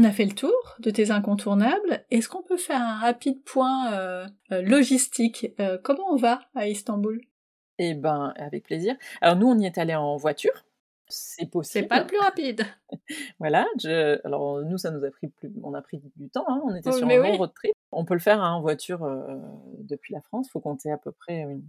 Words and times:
on 0.00 0.04
a 0.04 0.12
fait 0.12 0.24
le 0.24 0.32
tour 0.34 0.52
de 0.78 0.90
tes 0.90 1.10
incontournables. 1.10 2.04
Est-ce 2.10 2.28
qu'on 2.28 2.42
peut 2.42 2.56
faire 2.56 2.80
un 2.80 2.96
rapide 2.98 3.42
point 3.44 3.92
euh, 3.92 4.26
euh, 4.52 4.62
logistique 4.62 5.48
euh, 5.60 5.78
Comment 5.82 6.10
on 6.10 6.16
va 6.16 6.40
à 6.54 6.66
Istanbul? 6.68 7.20
Eh 7.78 7.94
ben, 7.94 8.32
avec 8.36 8.64
plaisir. 8.64 8.96
Alors 9.20 9.36
nous, 9.36 9.46
on 9.46 9.58
y 9.58 9.66
est 9.66 9.78
allé 9.78 9.94
en 9.94 10.16
voiture. 10.16 10.64
C'est 11.08 11.50
possible. 11.50 11.82
C'est 11.84 11.88
pas 11.88 12.00
le 12.00 12.06
plus 12.06 12.18
rapide. 12.18 12.62
voilà. 13.40 13.66
Je... 13.82 14.18
Alors 14.24 14.62
nous, 14.62 14.78
ça 14.78 14.90
nous 14.90 15.04
a 15.04 15.10
pris 15.10 15.28
plus... 15.28 15.50
On 15.62 15.74
a 15.74 15.82
pris 15.82 16.00
du 16.16 16.30
temps. 16.30 16.44
Hein. 16.48 16.60
On 16.64 16.74
était 16.74 16.90
Oh, 16.90 16.96
sur 16.96 17.06
un 17.06 17.10
oui. 17.10 17.16
long 17.16 17.36
road 17.36 17.52
trip. 17.54 17.72
On 17.92 18.04
peut 18.04 18.14
le 18.14 18.20
faire 18.20 18.40
hein, 18.42 18.54
en 18.54 18.60
voiture 18.60 19.02
euh, 19.04 19.36
depuis 19.80 20.14
la 20.14 20.20
France. 20.20 20.46
Il 20.48 20.50
faut 20.52 20.60
compter 20.60 20.90
à 20.92 20.98
peu 20.98 21.10
près 21.12 21.40
une 21.40 21.62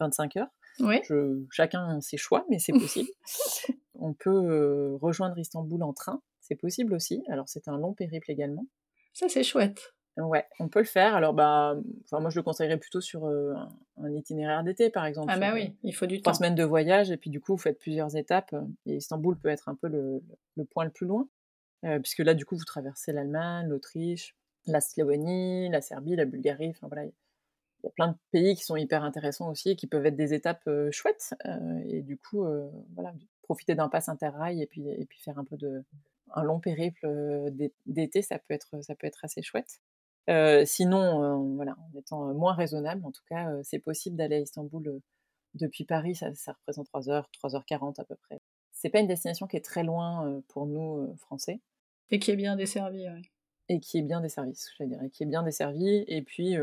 25 0.00 0.36
heures. 0.38 0.48
Oui. 0.80 1.00
Je- 1.04 1.44
Chacun 1.50 2.00
ses 2.00 2.16
choix, 2.16 2.44
mais 2.50 2.58
c'est 2.58 2.72
possible. 2.72 3.08
on 4.06 4.14
peut 4.14 4.30
euh, 4.30 4.96
rejoindre 5.00 5.38
Istanbul 5.38 5.82
en 5.82 5.92
train. 5.92 6.22
C'est 6.40 6.56
possible 6.56 6.94
aussi. 6.94 7.24
Alors 7.28 7.48
c'est 7.48 7.68
un 7.68 7.76
long 7.78 7.92
périple 7.92 8.30
également. 8.30 8.66
Ça, 9.12 9.28
c'est 9.28 9.42
chouette. 9.42 9.94
Ouais, 10.18 10.46
on 10.60 10.68
peut 10.68 10.78
le 10.78 10.86
faire. 10.86 11.14
Alors, 11.14 11.34
bah, 11.34 11.76
enfin, 12.04 12.20
moi, 12.20 12.30
je 12.30 12.38
le 12.38 12.42
conseillerais 12.42 12.78
plutôt 12.78 13.02
sur 13.02 13.26
euh, 13.26 13.52
un, 13.98 14.10
itinéraire 14.14 14.64
d'été, 14.64 14.88
par 14.88 15.04
exemple. 15.04 15.30
Ah 15.30 15.38
bah 15.38 15.50
euh, 15.50 15.54
oui, 15.54 15.76
il 15.82 15.94
faut 15.94 16.06
du 16.06 16.22
Trois 16.22 16.32
temps. 16.32 16.38
semaines 16.38 16.54
de 16.54 16.64
voyage, 16.64 17.10
et 17.10 17.18
puis 17.18 17.28
du 17.28 17.38
coup, 17.38 17.52
vous 17.52 17.58
faites 17.62 17.78
plusieurs 17.78 18.16
étapes. 18.16 18.54
euh, 18.54 18.62
Et 18.86 18.96
Istanbul 18.96 19.36
peut 19.38 19.50
être 19.50 19.68
un 19.68 19.74
peu 19.74 19.88
le, 19.88 20.22
le 20.56 20.64
point 20.64 20.84
le 20.84 20.90
plus 20.90 21.06
loin, 21.06 21.28
euh, 21.84 21.98
puisque 21.98 22.20
là, 22.20 22.32
du 22.32 22.46
coup, 22.46 22.56
vous 22.56 22.64
traversez 22.64 23.12
l'Allemagne, 23.12 23.68
l'Autriche, 23.68 24.34
la 24.66 24.80
Slovénie, 24.80 25.68
la 25.68 25.82
Serbie, 25.82 26.16
la 26.16 26.24
Bulgarie. 26.24 26.70
Enfin, 26.70 26.86
voilà, 26.88 27.04
il 27.04 27.12
y 27.84 27.86
a 27.86 27.90
plein 27.90 28.08
de 28.08 28.16
pays 28.32 28.54
qui 28.56 28.64
sont 28.64 28.76
hyper 28.76 29.04
intéressants 29.04 29.50
aussi, 29.50 29.70
et 29.70 29.76
qui 29.76 29.86
peuvent 29.86 30.06
être 30.06 30.16
des 30.16 30.32
étapes 30.32 30.62
euh, 30.66 30.90
chouettes. 30.92 31.34
euh, 31.44 31.80
et 31.84 32.00
du 32.00 32.16
coup, 32.16 32.44
euh, 32.44 32.70
voilà, 32.94 33.12
profiter 33.46 33.74
d'un 33.74 33.88
pass 33.88 34.08
interrail, 34.10 34.60
et 34.62 34.66
puis, 34.66 34.86
et 34.88 35.04
puis 35.06 35.18
faire 35.20 35.38
un 35.38 35.44
peu 35.44 35.56
de 35.56 35.82
un 36.34 36.42
long 36.42 36.58
périple 36.60 37.06
euh, 37.06 37.50
d'é- 37.50 37.72
d'été, 37.86 38.20
ça 38.22 38.38
peut 38.38 38.52
être 38.54 38.82
ça 38.82 38.94
peut 38.96 39.06
être 39.06 39.24
assez 39.24 39.42
chouette. 39.42 39.80
Euh, 40.28 40.64
sinon, 40.66 41.22
euh, 41.22 41.54
voilà, 41.54 41.76
en 41.78 41.98
étant 41.98 42.34
moins 42.34 42.52
raisonnable, 42.54 43.04
en 43.06 43.12
tout 43.12 43.22
cas, 43.30 43.48
euh, 43.50 43.60
c'est 43.62 43.78
possible 43.78 44.16
d'aller 44.16 44.36
à 44.36 44.40
Istanbul 44.40 45.00
depuis 45.54 45.84
Paris, 45.84 46.16
ça, 46.16 46.34
ça 46.34 46.52
représente 46.52 46.86
3 46.88 47.08
heures, 47.10 47.28
3h40 47.32 48.00
à 48.00 48.04
peu 48.04 48.16
près. 48.16 48.38
C'est 48.72 48.90
pas 48.90 48.98
une 49.00 49.06
destination 49.06 49.46
qui 49.46 49.56
est 49.56 49.64
très 49.64 49.84
loin 49.84 50.42
pour 50.48 50.66
nous, 50.66 51.14
Français, 51.16 51.60
Et 52.10 52.18
qui 52.18 52.30
est 52.32 52.36
bien 52.36 52.56
desservi, 52.56 53.08
ouais. 53.08 53.22
et 53.68 53.80
qui 53.80 53.98
est 53.98 54.02
bien 54.02 54.20
desservie, 54.20 54.52
je 54.78 54.84
dire, 54.84 55.02
et 55.02 55.08
qui 55.10 55.22
est 55.22 55.26
bien 55.26 55.42
desservie. 55.42 56.04
Et 56.08 56.20
puis, 56.22 56.56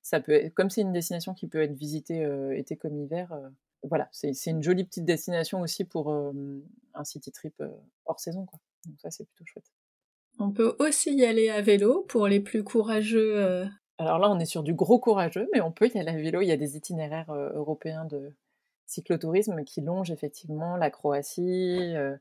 ça 0.00 0.20
peut 0.20 0.32
être- 0.32 0.54
comme 0.54 0.70
c'est 0.70 0.80
une 0.80 0.92
destination 0.92 1.34
qui 1.34 1.46
peut 1.48 1.60
être 1.60 1.74
visitée 1.74 2.22
été 2.54 2.76
comme 2.76 2.96
hiver, 2.96 3.36
voilà, 3.82 4.08
c'est 4.12 4.32
une 4.46 4.62
jolie 4.62 4.84
petite 4.84 5.04
destination 5.04 5.60
aussi 5.60 5.84
pour 5.84 6.10
euh, 6.10 6.32
un 6.94 7.04
city 7.04 7.30
trip 7.30 7.54
euh, 7.60 7.68
hors 8.06 8.20
saison, 8.20 8.44
quoi. 8.46 8.58
Donc 8.86 9.00
ça, 9.00 9.10
c'est 9.10 9.24
plutôt 9.24 9.44
chouette. 9.46 9.70
On 10.38 10.50
peut 10.50 10.76
aussi 10.78 11.14
y 11.14 11.24
aller 11.24 11.48
à 11.50 11.60
vélo 11.60 12.04
pour 12.08 12.28
les 12.28 12.40
plus 12.40 12.62
courageux. 12.64 13.36
euh, 13.36 13.66
Alors 13.98 14.18
là, 14.18 14.30
on 14.30 14.38
est 14.38 14.46
sur 14.46 14.62
du 14.62 14.74
gros 14.74 14.98
courageux, 14.98 15.48
mais 15.52 15.60
on 15.60 15.72
peut 15.72 15.88
y 15.92 15.98
aller 15.98 16.10
à 16.10 16.16
vélo. 16.16 16.40
Il 16.42 16.46
y 16.48 16.52
a 16.52 16.56
des 16.56 16.76
itinéraires 16.76 17.30
euh, 17.30 17.50
européens 17.54 18.04
de 18.04 18.32
cyclotourisme 18.86 19.64
qui 19.64 19.80
longent 19.80 20.10
effectivement 20.10 20.76
la 20.76 20.90
Croatie, 20.90 21.94
euh, 21.94 22.16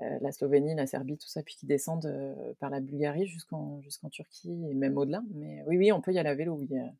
euh, 0.00 0.18
la 0.20 0.32
Slovénie, 0.32 0.74
la 0.74 0.86
Serbie, 0.86 1.16
tout 1.18 1.28
ça, 1.28 1.42
puis 1.42 1.54
qui 1.56 1.66
descendent 1.66 2.06
euh, 2.06 2.52
par 2.58 2.70
la 2.70 2.80
Bulgarie 2.80 3.26
jusqu'en 3.26 3.80
jusqu'en 3.82 4.08
Turquie 4.08 4.66
et 4.70 4.74
même 4.74 4.96
au-delà. 4.98 5.22
Mais 5.34 5.62
oui, 5.66 5.76
oui, 5.78 5.92
on 5.92 6.00
peut 6.00 6.12
y 6.12 6.18
aller 6.18 6.30
à 6.30 6.34
vélo. 6.34 6.54
oui, 6.58 6.66
Il 6.70 6.76
y 6.76 6.78
a, 6.80 6.90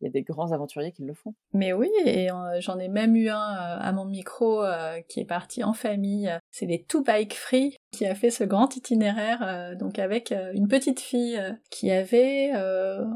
il 0.00 0.04
y 0.04 0.08
a 0.08 0.10
des 0.10 0.22
grands 0.22 0.52
aventuriers 0.52 0.92
qui 0.92 1.04
le 1.04 1.14
font. 1.14 1.34
Mais 1.52 1.72
oui, 1.72 1.90
et 2.04 2.30
euh, 2.30 2.60
j'en 2.60 2.78
ai 2.78 2.88
même 2.88 3.16
eu 3.16 3.28
un 3.28 3.34
euh, 3.36 3.78
à 3.80 3.92
mon 3.92 4.04
micro 4.04 4.62
euh, 4.62 5.00
qui 5.08 5.20
est 5.20 5.24
parti 5.24 5.64
en 5.64 5.72
famille. 5.72 6.30
C'est 6.50 6.66
des 6.66 6.82
Two 6.82 7.02
Bike 7.02 7.34
Free 7.34 7.76
qui 7.92 8.04
a 8.04 8.14
fait 8.14 8.30
ce 8.30 8.44
grand 8.44 8.76
itinéraire, 8.76 9.74
donc 9.78 9.98
avec 9.98 10.34
une 10.52 10.68
petite 10.68 11.00
fille 11.00 11.40
qui 11.70 11.90
avait 11.90 12.50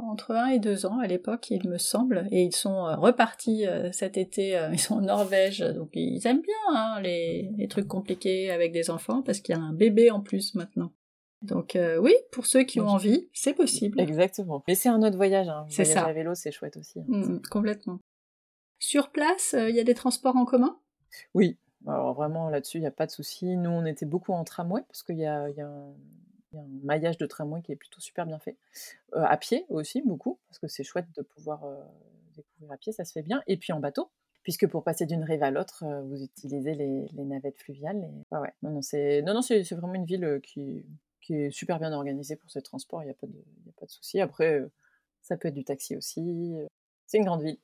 entre 0.08 0.34
1 0.34 0.46
et 0.46 0.58
2 0.58 0.86
ans 0.86 1.00
à 1.00 1.06
l'époque, 1.06 1.50
il 1.50 1.68
me 1.68 1.76
semble, 1.76 2.26
et 2.30 2.44
ils 2.44 2.54
sont 2.54 2.84
repartis 2.96 3.66
cet 3.92 4.16
été, 4.16 4.58
ils 4.72 4.78
sont 4.78 4.94
en 4.94 5.00
Norvège, 5.02 5.58
donc 5.58 5.90
ils 5.92 6.26
aiment 6.26 6.40
bien 6.40 6.74
hein, 6.74 6.98
les, 7.02 7.50
les 7.58 7.68
trucs 7.68 7.88
compliqués 7.88 8.50
avec 8.50 8.72
des 8.72 8.88
enfants, 8.88 9.20
parce 9.20 9.40
qu'il 9.40 9.54
y 9.54 9.58
a 9.58 9.60
un 9.60 9.74
bébé 9.74 10.10
en 10.10 10.20
plus 10.20 10.54
maintenant. 10.54 10.92
Donc 11.42 11.74
euh, 11.74 11.96
oui, 11.96 12.14
pour 12.32 12.46
ceux 12.46 12.64
qui 12.64 12.80
ont 12.80 12.88
envie, 12.88 13.28
c'est 13.32 13.54
possible. 13.54 14.00
Exactement. 14.00 14.62
Mais 14.68 14.74
c'est 14.74 14.88
un 14.90 15.02
autre 15.02 15.16
voyage. 15.16 15.48
Hein. 15.48 15.66
C'est 15.68 15.84
ça. 15.84 16.04
à 16.04 16.12
vélo, 16.12 16.34
c'est 16.34 16.50
chouette 16.52 16.76
aussi. 16.76 17.00
hein. 17.00 17.04
Mm, 17.06 17.42
complètement. 17.50 17.98
Sur 18.78 19.10
place, 19.10 19.54
euh, 19.54 19.70
il 19.70 19.76
y 19.76 19.80
a 19.80 19.84
des 19.84 19.94
transports 19.94 20.36
en 20.36 20.44
commun? 20.44 20.78
Oui, 21.34 21.58
alors 21.86 22.14
vraiment 22.14 22.50
là-dessus, 22.50 22.78
il 22.78 22.82
n'y 22.82 22.86
a 22.86 22.90
pas 22.92 23.06
de 23.06 23.10
souci. 23.10 23.56
Nous, 23.56 23.70
on 23.70 23.84
était 23.86 24.06
beaucoup 24.06 24.32
en 24.32 24.44
tramway 24.44 24.82
parce 24.86 25.02
qu'il 25.02 25.18
y 25.18 25.26
a, 25.26 25.48
y 25.50 25.60
un, 25.60 25.94
il 26.52 26.56
y 26.56 26.58
a 26.58 26.62
un 26.62 26.68
maillage 26.82 27.18
de 27.18 27.26
tramway 27.26 27.62
qui 27.62 27.72
est 27.72 27.76
plutôt 27.76 28.00
super 28.00 28.26
bien 28.26 28.38
fait. 28.38 28.56
Euh, 29.14 29.24
à 29.24 29.36
pied 29.36 29.64
aussi, 29.70 30.02
beaucoup, 30.02 30.38
parce 30.48 30.58
que 30.58 30.68
c'est 30.68 30.84
chouette 30.84 31.06
de 31.16 31.22
pouvoir 31.22 31.64
découvrir 32.36 32.72
à 32.72 32.76
pied, 32.76 32.92
ça 32.92 33.04
se 33.04 33.12
fait 33.12 33.22
bien. 33.22 33.42
Et 33.46 33.56
puis 33.56 33.72
en 33.72 33.80
bateau, 33.80 34.10
puisque 34.42 34.66
pour 34.66 34.84
passer 34.84 35.06
d'une 35.06 35.24
rive 35.24 35.42
à 35.42 35.50
l'autre, 35.50 35.84
vous 36.04 36.22
utilisez 36.22 36.74
les, 36.74 37.06
les 37.12 37.24
navettes 37.24 37.58
fluviales. 37.58 37.98
Et... 37.98 38.34
Ouais, 38.34 38.40
ouais. 38.40 38.52
Non, 38.62 38.70
non, 38.70 38.82
c'est 38.82 39.22
non, 39.22 39.34
non, 39.34 39.40
vraiment 39.40 39.94
une 39.94 40.06
ville 40.06 40.40
qui, 40.42 40.84
qui 41.20 41.34
est 41.34 41.50
super 41.50 41.78
bien 41.78 41.92
organisée 41.92 42.36
pour 42.36 42.50
ses 42.50 42.62
transports, 42.62 43.02
il 43.02 43.06
n'y 43.06 43.10
a 43.12 43.14
pas 43.14 43.26
de, 43.26 43.32
y 43.66 43.68
a 43.68 43.72
pas 43.78 43.86
de 43.86 43.90
souci. 43.90 44.20
Après, 44.20 44.60
euh, 44.60 44.70
ça 45.22 45.36
peut 45.36 45.48
être 45.48 45.54
du 45.54 45.64
taxi 45.64 45.96
aussi. 45.96 46.54
euh, 46.56 46.66
C'est 47.06 47.18
une 47.18 47.24
grande 47.24 47.42
ville. 47.42 47.58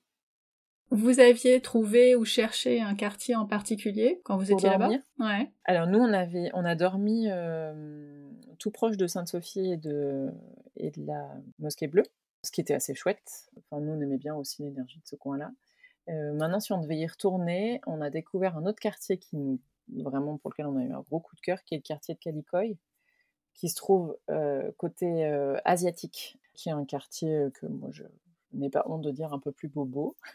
Vous 0.91 1.19
aviez 1.19 1.61
trouvé 1.61 2.15
ou 2.15 2.25
cherché 2.25 2.81
un 2.81 2.95
quartier 2.95 3.35
en 3.35 3.45
particulier 3.47 4.21
quand 4.25 4.37
vous 4.37 4.47
Pour 4.47 4.59
étiez 4.59 4.71
là-bas? 4.71 4.91
Ouais. 5.19 5.51
Alors 5.65 5.89
nous, 5.89 5.99
on, 5.99 6.13
avait, 6.13 6.51
on 6.55 6.65
a 6.65 6.77
dormi 6.77 7.27
euh, 7.29 8.31
tout 8.61 8.71
proche 8.71 8.97
de 8.97 9.09
Sainte-Sophie 9.09 9.73
et 9.73 9.77
de, 9.77 10.31
et 10.77 10.93
de 10.93 11.05
la 11.05 11.29
Mosquée 11.59 11.89
Bleue, 11.89 12.05
ce 12.45 12.53
qui 12.53 12.61
était 12.61 12.75
assez 12.75 12.95
chouette. 12.95 13.49
Enfin, 13.59 13.83
nous, 13.83 13.95
on 13.95 14.01
aimait 14.01 14.17
bien 14.17 14.37
aussi 14.37 14.63
l'énergie 14.63 15.01
de 15.01 15.07
ce 15.07 15.17
coin-là. 15.17 15.51
Euh, 16.09 16.33
maintenant, 16.35 16.61
si 16.61 16.73
on 16.73 16.81
devait 16.81 16.99
y 16.99 17.07
retourner, 17.07 17.81
on 17.89 18.01
a 18.01 18.09
découvert 18.09 18.57
un 18.57 18.65
autre 18.65 18.79
quartier 18.79 19.19
qui 19.19 19.37
nous, 19.37 19.59
vraiment 19.89 20.37
pour 20.39 20.51
lequel 20.51 20.67
on 20.67 20.77
a 20.77 20.85
eu 20.85 20.93
un 20.93 21.01
gros 21.01 21.19
coup 21.19 21.35
de 21.35 21.41
cœur, 21.41 21.65
qui 21.65 21.75
est 21.75 21.79
le 21.79 21.83
quartier 21.83 22.15
de 22.15 22.21
Kalikoy, 22.21 22.79
qui 23.57 23.69
se 23.69 23.77
trouve 23.77 24.17
euh, 24.31 24.71
côté 24.77 25.27
euh, 25.27 25.59
asiatique, 25.65 26.39
qui 26.55 26.69
est 26.69 26.73
un 26.73 26.85
quartier 26.85 27.35
euh, 27.35 27.51
que 27.51 27.67
moi 27.67 27.89
je 27.91 28.05
n'ai 28.53 28.71
pas 28.71 28.85
honte 28.87 29.03
de 29.03 29.11
dire 29.11 29.33
un 29.33 29.39
peu 29.39 29.53
plus 29.53 29.69
bobo. 29.69 30.17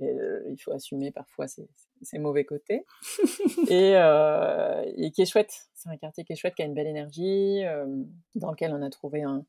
Et, 0.00 0.08
euh, 0.08 0.42
il 0.50 0.56
faut 0.58 0.72
assumer 0.72 1.10
parfois 1.10 1.46
ses, 1.46 1.68
ses 2.02 2.18
mauvais 2.18 2.44
côtés. 2.44 2.84
et, 3.68 3.96
euh, 3.96 4.84
et 4.96 5.10
qui 5.10 5.22
est 5.22 5.26
chouette. 5.26 5.68
C'est 5.74 5.88
un 5.88 5.96
quartier 5.96 6.24
qui 6.24 6.32
est 6.32 6.36
chouette, 6.36 6.54
qui 6.54 6.62
a 6.62 6.64
une 6.64 6.74
belle 6.74 6.86
énergie, 6.86 7.64
euh, 7.64 7.86
dans 8.34 8.50
lequel 8.50 8.72
on 8.72 8.82
a 8.82 8.90
trouvé 8.90 9.22
un, 9.22 9.44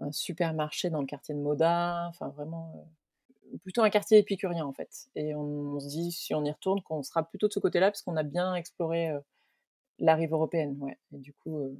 un 0.00 0.12
supermarché 0.12 0.90
dans 0.90 1.00
le 1.00 1.06
quartier 1.06 1.34
de 1.34 1.40
Moda. 1.40 2.06
Enfin, 2.08 2.28
vraiment, 2.28 2.88
plutôt 3.62 3.82
un 3.82 3.90
quartier 3.90 4.18
épicurien 4.18 4.64
en 4.64 4.72
fait. 4.72 5.08
Et 5.14 5.34
on, 5.34 5.40
on 5.74 5.80
se 5.80 5.88
dit, 5.88 6.12
si 6.12 6.34
on 6.34 6.44
y 6.44 6.50
retourne, 6.50 6.82
qu'on 6.82 7.02
sera 7.02 7.22
plutôt 7.22 7.48
de 7.48 7.52
ce 7.52 7.60
côté-là, 7.60 7.90
parce 7.90 8.02
qu'on 8.02 8.16
a 8.16 8.22
bien 8.22 8.54
exploré 8.54 9.12
la 9.98 10.14
rive 10.14 10.32
européenne. 10.32 10.76
Ouais. 10.80 10.98
Et 11.12 11.18
du 11.18 11.32
coup, 11.34 11.58
euh, 11.58 11.76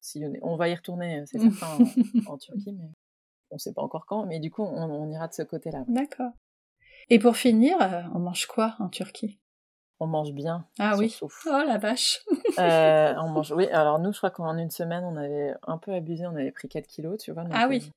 si 0.00 0.22
on, 0.42 0.56
va 0.56 0.68
y 0.68 0.74
retourner, 0.74 1.20
euh, 1.20 1.24
c'est 1.26 1.38
certain, 1.60 1.66
en, 2.26 2.32
en 2.32 2.38
Turquie, 2.38 2.72
mais 2.72 2.88
on 3.50 3.56
ne 3.56 3.58
sait 3.58 3.72
pas 3.72 3.82
encore 3.82 4.06
quand. 4.06 4.26
Mais 4.26 4.40
du 4.40 4.50
coup, 4.50 4.62
on, 4.62 4.82
on 4.90 5.10
ira 5.10 5.28
de 5.28 5.32
ce 5.34 5.42
côté-là. 5.42 5.84
D'accord. 5.88 6.32
Et 7.10 7.18
pour 7.18 7.36
finir, 7.36 7.80
euh, 7.80 8.02
on 8.14 8.18
mange 8.18 8.46
quoi 8.46 8.76
en 8.78 8.88
Turquie? 8.88 9.40
On 10.00 10.06
mange 10.06 10.32
bien. 10.32 10.68
Ah 10.78 10.96
oui. 10.96 11.10
surtout. 11.10 11.34
Oh 11.46 11.62
la 11.66 11.78
vache 11.78 12.20
Euh, 12.58 13.14
on 13.18 13.30
mange. 13.30 13.50
Oui, 13.52 13.66
alors 13.68 13.98
nous, 13.98 14.12
je 14.12 14.18
crois 14.18 14.30
qu'en 14.30 14.56
une 14.56 14.70
semaine, 14.70 15.04
on 15.04 15.16
avait 15.16 15.54
un 15.62 15.78
peu 15.78 15.92
abusé, 15.92 16.26
on 16.26 16.36
avait 16.36 16.52
pris 16.52 16.68
4 16.68 16.86
kilos, 16.86 17.18
tu 17.20 17.32
vois. 17.32 17.42
donc, 17.44 17.52
Ah 17.56 17.66
oui. 17.68 17.90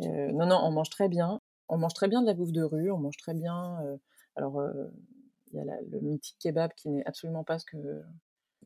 euh, 0.00 0.32
non, 0.32 0.46
non, 0.46 0.60
on 0.62 0.70
mange 0.70 0.90
très 0.90 1.08
bien. 1.08 1.38
On 1.68 1.78
mange 1.78 1.94
très 1.94 2.08
bien 2.08 2.20
de 2.20 2.26
la 2.26 2.34
bouffe 2.34 2.52
de 2.52 2.62
rue, 2.62 2.90
on 2.90 2.98
mange 2.98 3.16
très 3.16 3.32
bien. 3.34 3.80
euh, 3.84 3.96
alors, 4.36 4.60
il 5.52 5.56
y 5.56 5.60
a 5.60 5.64
la- 5.64 5.80
le 5.90 6.00
mythique 6.00 6.36
kebab 6.40 6.72
qui 6.74 6.90
n'est 6.90 7.06
absolument 7.06 7.44
pas 7.44 7.58
ce 7.58 7.64
que 7.64 8.02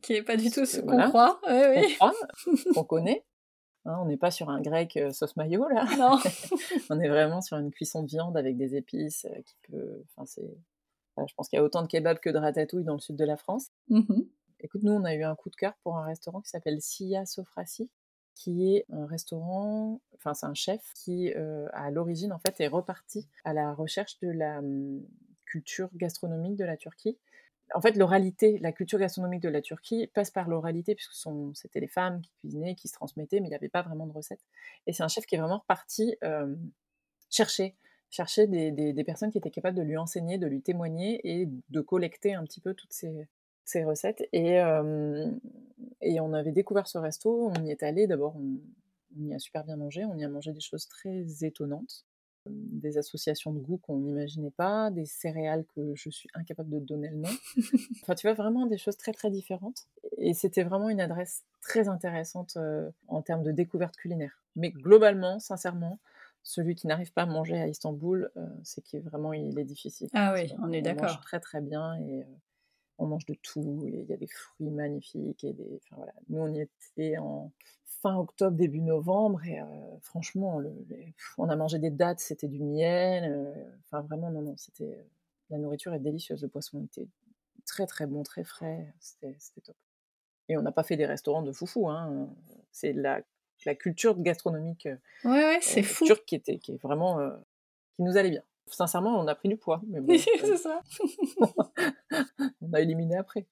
Qui 0.03 0.15
est 0.15 0.23
pas 0.23 0.37
du 0.37 0.51
tout 0.51 0.67
ce 0.67 0.81
qu'on 0.81 0.87
Voilà. 0.93 1.09
croit. 1.09 1.41
Oui, 1.47 1.51
qu'on 1.51 1.81
oui. 1.81 1.95
croit, 1.95 2.13
qu'on 2.75 2.85
connaît. 2.85 3.25
Hein, 3.85 3.99
on 4.03 4.07
n'est 4.07 4.17
pas 4.17 4.31
sur 4.31 4.51
un 4.51 4.61
grec 4.61 4.97
euh, 4.97 5.13
sauce 5.13 5.37
mayo, 5.37 5.67
là. 5.69 5.87
Non. 5.97 6.19
On 6.91 7.01
est 7.01 7.09
vraiment 7.09 7.41
sur 7.41 7.57
une 7.57 7.71
cuisson 7.71 8.03
de 8.03 8.09
viande 8.09 8.37
avec 8.37 8.57
des 8.59 8.75
épices 8.77 9.25
euh, 9.25 9.41
qui 9.43 9.57
peut. 9.63 10.03
Enfin, 10.17 10.27
c'est. 10.27 10.59
enfin, 11.17 11.27
je 11.27 11.35
pense 11.35 11.49
qu'il 11.49 11.57
y 11.59 11.61
a 11.61 11.65
autant 11.65 11.81
de 11.83 11.87
kebab 11.87 12.19
que 12.19 12.29
de 12.29 12.37
ratatouille 12.39 12.85
dans 12.85 12.95
le 12.95 12.99
sud 13.01 13.17
de 13.17 13.25
la 13.25 13.37
France. 13.39 13.69
Mhm. 13.89 14.29
Écoute, 14.61 14.83
nous, 14.83 14.93
on 14.93 15.05
a 15.05 15.15
eu 15.15 15.23
un 15.23 15.35
coup 15.37 15.49
de 15.49 15.57
cœur 15.57 15.73
pour 15.85 15.97
un 15.97 16.05
restaurant 16.05 16.41
qui 16.43 16.51
s'appelle 16.51 16.83
Sia 16.83 17.25
Sofrasi, 17.25 17.89
qui 18.35 18.75
est 18.75 18.85
un 18.93 19.07
restaurant, 19.07 20.01
enfin, 20.17 20.35
c'est 20.35 20.47
un 20.47 20.55
chef 20.55 20.83
qui, 20.95 21.33
euh, 21.35 21.67
à 21.73 21.91
l'origine, 21.91 22.33
en 22.33 22.39
fait, 22.41 22.61
est 22.61 22.69
reparti 22.69 23.27
à 23.45 23.55
la 23.55 23.73
recherche 23.73 24.19
de 24.21 24.29
la 24.29 24.59
hum, 24.59 25.01
culture 25.47 25.89
gastronomique 25.95 26.57
de 26.57 26.65
la 26.65 26.77
Turquie. 26.77 27.17
En 27.75 27.81
fait, 27.81 27.97
l'oralité, 27.97 28.59
la 28.59 28.73
culture 28.73 28.99
gastronomique 28.99 29.43
de 29.43 29.49
la 29.49 29.61
Turquie 29.61 30.07
passe 30.09 30.31
par 30.31 30.49
l'oralité, 30.49 30.95
puisque 30.95 31.13
c'était 31.55 31.81
les 31.81 31.89
femmes 31.89 32.23
qui 32.23 32.31
cuisinaient, 32.41 32.75
qui 32.75 32.89
se 32.89 32.95
transmettaient, 32.95 33.41
mais 33.41 33.47
il 33.47 33.51
n'y 33.51 33.57
avait 33.57 33.69
pas 33.69 33.83
vraiment 33.83 34.07
de 34.07 34.13
recette. 34.13 34.41
Et 34.87 34.93
c'est 34.93 35.03
un 35.03 35.09
chef 35.09 35.27
qui 35.27 35.35
est 35.35 35.39
vraiment 35.39 35.59
reparti 35.59 36.17
euh, 36.25 36.55
chercher, 37.31 37.77
chercher 38.11 38.47
des, 38.47 39.05
personnes 39.05 39.31
qui 39.31 39.39
étaient 39.39 39.51
capables 39.51 39.77
de 39.77 39.83
lui 39.83 39.97
enseigner, 39.97 40.39
de 40.39 40.47
lui 40.47 40.63
témoigner 40.63 41.21
et 41.25 41.49
de 41.69 41.81
collecter 41.81 42.35
un 42.35 42.45
petit 42.45 42.61
peu 42.61 42.75
toutes 42.75 42.93
ces, 42.93 43.85
recettes. 43.85 44.27
Et, 44.33 44.59
et 46.01 46.21
on 46.21 46.33
avait 46.33 46.53
découvert 46.53 46.87
ce 46.87 46.99
resto, 46.99 47.51
on 47.55 47.65
y 47.65 47.71
est 47.71 47.83
allé. 47.83 48.07
D'abord, 48.07 48.37
on, 48.37 48.59
y 49.27 49.35
a 49.35 49.39
super 49.39 49.65
bien 49.65 49.77
mangé. 49.77 50.05
On 50.05 50.17
y 50.17 50.25
a 50.25 50.29
mangé 50.29 50.53
des 50.53 50.61
choses 50.61 50.87
très 50.89 51.45
étonnantes, 51.45 52.07
des 52.49 52.99
associations 52.99 53.53
de 53.53 53.59
goût 53.59 53.79
qu'on 53.79 53.97
n'imaginait 53.99 54.51
pas, 54.51 54.91
des 54.91 55.05
céréales 55.05 55.65
que 55.75 55.95
je 55.95 56.11
suis 56.11 56.29
incapable 56.35 56.71
de 56.71 56.79
donner 56.79 57.09
le 57.09 57.17
nom. 57.17 57.31
enfin, 58.03 58.15
tu 58.15 58.27
vois, 58.27 58.35
vraiment 58.35 58.67
des 58.67 58.79
choses 58.79 58.97
très 58.97 59.13
très 59.13 59.31
différentes. 59.31 59.87
Et 60.17 60.35
c'était 60.35 60.63
vraiment 60.63 60.89
une 60.89 61.01
adresse 61.01 61.45
très 61.61 61.89
intéressante 61.89 62.59
en 63.09 63.23
termes 63.23 63.43
de 63.43 63.53
découverte 63.53 63.97
culinaire. 63.97 64.43
Mais 64.57 64.71
globalement, 64.71 65.39
sincèrement, 65.39 65.99
celui 66.43 66.75
qui 66.75 66.87
n'arrive 66.87 67.13
pas 67.13 67.23
à 67.23 67.27
manger 67.27 67.59
à 67.59 67.69
Istanbul, 67.69 68.31
c'est 68.63 68.83
qu'il 68.83 69.01
vraiment 69.03 69.33
il 69.33 69.59
est 69.59 69.65
difficile. 69.65 70.09
Ah 70.15 70.33
oui, 70.35 70.53
on 70.63 70.73
est 70.73 70.83
d'accord. 70.83 71.05
On 71.05 71.07
mange 71.07 71.21
très 71.21 71.41
très 71.41 71.61
bien 71.61 71.95
et 72.01 72.25
on 72.99 73.07
mange 73.07 73.27
de 73.27 73.35
tout. 73.35 73.85
Il 73.87 74.05
y 74.05 74.13
a 74.13 74.17
des 74.17 74.27
fruits 74.27 74.71
magnifiques 74.71 75.45
et 75.45 75.53
des. 75.53 75.81
Enfin, 75.85 75.97
voilà. 75.97 76.13
Nous, 76.29 76.39
on 76.39 76.53
y 76.53 76.61
était 76.61 77.19
en 77.19 77.53
fin 78.03 78.17
octobre, 78.17 78.57
début 78.57 78.81
novembre 78.81 79.45
et 79.45 79.61
euh, 79.61 79.65
franchement, 80.03 80.59
le, 80.59 80.73
on 81.37 81.49
a 81.49 81.57
mangé 81.57 81.79
des 81.79 81.91
dates, 81.91 82.21
c'était 82.21 82.49
du 82.49 82.63
miel. 82.63 83.25
Euh, 83.31 83.71
enfin, 83.85 84.03
vraiment, 84.03 84.31
non, 84.31 84.43
non, 84.43 84.57
c'était. 84.57 85.07
La 85.51 85.59
nourriture 85.59 85.95
est 85.95 86.01
délicieuse. 86.01 86.43
Le 86.43 86.49
poisson 86.49 86.85
était 86.85 87.09
très 87.65 87.87
très 87.87 88.07
bon, 88.07 88.23
très 88.23 88.45
frais. 88.45 88.93
C'était 89.01 89.61
top. 89.65 89.77
Et 90.49 90.57
on 90.59 90.63
n'a 90.63 90.73
pas 90.73 90.83
fait 90.83 90.97
des 90.97 91.07
restaurants 91.07 91.43
de 91.43 91.53
foufou. 91.53 91.89
Hein. 91.89 92.29
C'est 92.71 92.93
la, 92.93 93.23
la 93.65 93.75
culture 93.75 94.21
gastronomique 94.21 94.87
euh, 94.87 94.97
ouais, 95.25 95.45
ouais, 95.45 95.59
c'est 95.63 95.83
fou. 95.83 96.05
turque 96.05 96.25
qui, 96.27 96.35
était, 96.35 96.59
qui 96.59 96.73
est 96.73 96.83
vraiment. 96.83 97.19
qui 97.97 98.03
nous 98.03 98.17
allait 98.17 98.31
bien. 98.31 98.43
Sincèrement, 98.67 99.19
on 99.19 99.27
a 99.27 99.35
pris 99.35 99.49
du 99.49 99.57
poids. 99.57 99.81
Mais 99.87 100.01
bon, 100.01 100.15
c'est 100.41 100.59
ça. 100.59 100.83
on 102.61 102.73
a 102.75 102.81
éliminé 102.81 103.17
après. 103.17 103.47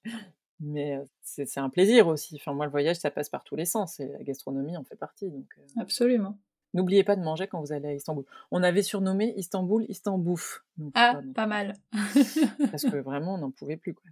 Mais 0.61 0.99
c'est 1.23 1.59
un 1.59 1.69
plaisir 1.69 2.09
aussi. 2.09 2.37
Enfin, 2.37 2.55
moi, 2.55 2.65
le 2.65 2.71
voyage, 2.71 2.97
ça 2.97 3.11
passe 3.11 3.29
par 3.29 3.45
tous 3.45 3.57
les 3.57 3.67
sens. 3.67 4.01
Et 4.01 4.09
la 4.09 4.23
gastronomie 4.23 4.77
en 4.77 4.85
fait 4.85 4.97
partie. 4.97 5.31
Donc, 5.31 5.47
Absolument. 5.77 6.39
N'oubliez 6.75 7.05
pas 7.05 7.17
de 7.17 7.23
manger 7.23 7.47
quand 7.47 7.61
vous 7.61 7.73
allez 7.73 7.89
à 7.89 7.95
Istanbul. 7.95 8.25
On 8.51 8.63
avait 8.63 8.83
surnommé 8.83 9.35
Istanbul 9.37 9.85
Istanbouf. 9.89 10.65
ah, 10.95 11.21
pas 11.35 11.47
mal. 11.47 11.75
parce 12.71 12.85
que 12.85 12.97
vraiment, 12.97 13.35
on 13.35 13.39
n'en 13.39 13.51
pouvait 13.51 13.77
plus. 13.77 13.95
Quoi. 13.95 14.11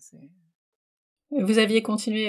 Vous 1.31 1.58
aviez 1.58 1.82
continué 1.82 2.29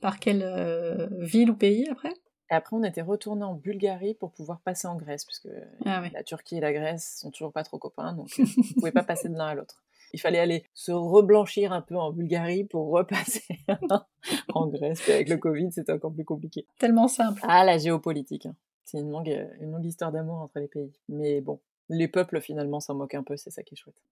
par 0.00 0.20
quelle 0.20 1.08
ville 1.20 1.50
ou 1.50 1.56
pays 1.56 1.88
après? 1.90 2.12
Et 2.50 2.54
après, 2.54 2.76
on 2.76 2.82
était 2.82 3.02
retourné 3.02 3.44
en 3.44 3.54
Bulgarie 3.54 4.14
pour 4.14 4.32
pouvoir 4.32 4.60
passer 4.60 4.88
en 4.88 4.96
Grèce, 4.96 5.24
puisque 5.24 5.48
ah 5.84 6.02
la 6.12 6.22
Turquie 6.22 6.56
et 6.56 6.60
la 6.60 6.72
Grèce 6.72 7.18
sont 7.20 7.30
toujours 7.30 7.52
pas 7.52 7.62
trop 7.62 7.78
copains, 7.78 8.14
donc 8.14 8.30
on 8.38 8.42
ne 8.42 8.74
pouvait 8.74 8.92
pas 8.92 9.04
passer 9.04 9.28
de 9.28 9.34
l'un 9.34 9.48
à 9.48 9.54
l'autre. 9.54 9.82
Il 10.12 10.20
fallait 10.20 10.38
aller 10.38 10.64
se 10.74 10.92
reblanchir 10.92 11.72
un 11.72 11.82
peu 11.82 11.96
en 11.96 12.12
Bulgarie 12.12 12.64
pour 12.64 12.90
repasser 12.90 13.44
en 14.54 14.66
Grèce. 14.68 15.08
Et 15.08 15.14
avec 15.14 15.28
le 15.28 15.36
Covid, 15.36 15.72
c'était 15.72 15.92
encore 15.92 16.12
plus 16.12 16.24
compliqué. 16.24 16.66
Tellement 16.78 17.08
simple. 17.08 17.40
Ah, 17.44 17.64
la 17.64 17.78
géopolitique. 17.78 18.46
Hein. 18.46 18.56
C'est 18.84 18.98
une 18.98 19.10
longue, 19.10 19.48
une 19.60 19.72
longue 19.72 19.84
histoire 19.84 20.12
d'amour 20.12 20.36
entre 20.36 20.58
les 20.58 20.68
pays. 20.68 20.92
Mais 21.08 21.40
bon, 21.40 21.60
les 21.88 22.08
peuples 22.08 22.40
finalement 22.40 22.80
s'en 22.80 22.94
moquent 22.94 23.14
un 23.14 23.22
peu, 23.22 23.36
c'est 23.36 23.50
ça 23.50 23.62
qui 23.62 23.74
est 23.74 23.78
chouette. 23.78 24.02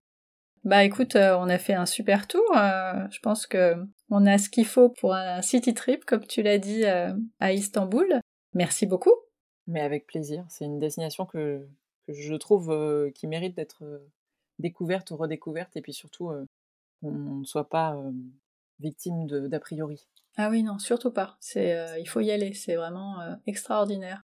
Bah 0.65 0.85
écoute, 0.85 1.15
euh, 1.15 1.37
on 1.39 1.49
a 1.49 1.59
fait 1.59 1.75
un 1.75 1.87
super 1.87 2.27
tour. 2.27 2.45
Euh, 2.57 3.07
je 3.11 3.21
pense 3.21 3.47
que 3.47 3.75
on 4.11 4.27
a 4.27 4.37
ce 4.37 4.51
qu'il 4.51 4.67
faut 4.67 4.89
pour 4.89 5.15
un 5.15 5.41
city 5.41 5.75
trip, 5.75 6.05
comme 6.05 6.27
tu 6.27 6.43
l'as 6.43 6.59
dit, 6.59 6.85
à 6.85 7.53
Istanbul. 7.53 8.21
Merci 8.53 8.87
beaucoup. 8.87 9.13
Mais 9.67 9.81
avec 9.81 10.07
plaisir. 10.07 10.45
C'est 10.49 10.65
une 10.65 10.79
destination 10.79 11.27
que, 11.27 11.67
je 12.09 12.35
trouve 12.35 12.71
euh, 12.71 13.11
qui 13.11 13.27
mérite 13.27 13.57
d'être 13.57 13.83
euh, 13.83 13.99
découverte 14.59 15.11
ou 15.11 15.17
redécouverte 15.17 15.77
et 15.77 15.83
puis 15.83 15.93
surtout 15.93 16.33
qu'on 17.01 17.11
ne 17.11 17.45
soit 17.45 17.69
pas 17.69 17.97
victime 18.81 19.27
d'a 19.27 19.61
priori. 19.61 20.07
Ah 20.37 20.51
oui, 20.51 20.63
non, 20.63 20.79
surtout 20.79 21.11
pas. 21.11 21.37
C'est, 21.41 22.01
il 22.01 22.07
faut 22.07 22.21
y 22.21 22.31
aller. 22.31 22.53
C'est 22.53 22.77
vraiment 22.77 23.17
extraordinaire. 23.47 24.23